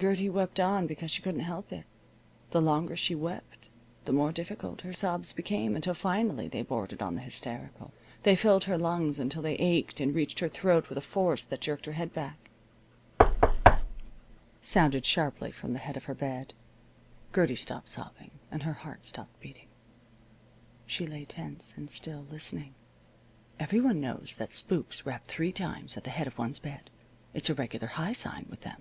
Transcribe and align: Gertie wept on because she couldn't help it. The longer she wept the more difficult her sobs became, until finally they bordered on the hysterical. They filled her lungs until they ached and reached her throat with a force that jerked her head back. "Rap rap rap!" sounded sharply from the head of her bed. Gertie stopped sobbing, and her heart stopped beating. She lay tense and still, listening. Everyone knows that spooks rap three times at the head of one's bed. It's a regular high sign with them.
Gertie 0.00 0.30
wept 0.30 0.60
on 0.60 0.86
because 0.86 1.10
she 1.10 1.20
couldn't 1.20 1.40
help 1.40 1.72
it. 1.72 1.82
The 2.52 2.62
longer 2.62 2.94
she 2.94 3.16
wept 3.16 3.66
the 4.04 4.12
more 4.12 4.30
difficult 4.30 4.82
her 4.82 4.92
sobs 4.92 5.32
became, 5.32 5.74
until 5.74 5.94
finally 5.94 6.46
they 6.46 6.62
bordered 6.62 7.02
on 7.02 7.16
the 7.16 7.20
hysterical. 7.20 7.92
They 8.22 8.36
filled 8.36 8.64
her 8.64 8.78
lungs 8.78 9.18
until 9.18 9.42
they 9.42 9.56
ached 9.56 9.98
and 9.98 10.14
reached 10.14 10.38
her 10.38 10.48
throat 10.48 10.88
with 10.88 10.96
a 10.96 11.00
force 11.00 11.42
that 11.44 11.60
jerked 11.60 11.86
her 11.86 11.94
head 11.94 12.14
back. 12.14 12.50
"Rap 13.18 13.32
rap 13.42 13.66
rap!" 13.66 13.82
sounded 14.60 15.04
sharply 15.04 15.50
from 15.50 15.72
the 15.72 15.80
head 15.80 15.96
of 15.96 16.04
her 16.04 16.14
bed. 16.14 16.54
Gertie 17.34 17.56
stopped 17.56 17.88
sobbing, 17.88 18.30
and 18.48 18.62
her 18.62 18.74
heart 18.74 19.04
stopped 19.04 19.40
beating. 19.40 19.66
She 20.86 21.04
lay 21.04 21.24
tense 21.24 21.74
and 21.76 21.90
still, 21.90 22.26
listening. 22.30 22.74
Everyone 23.58 24.00
knows 24.00 24.36
that 24.38 24.52
spooks 24.52 25.04
rap 25.04 25.26
three 25.26 25.50
times 25.50 25.96
at 25.96 26.04
the 26.04 26.10
head 26.10 26.28
of 26.28 26.38
one's 26.38 26.60
bed. 26.60 26.90
It's 27.34 27.50
a 27.50 27.54
regular 27.54 27.88
high 27.88 28.12
sign 28.12 28.46
with 28.48 28.60
them. 28.60 28.80